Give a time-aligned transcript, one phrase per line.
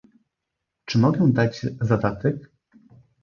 [0.85, 2.35] "Czy mogę dać zadatek?"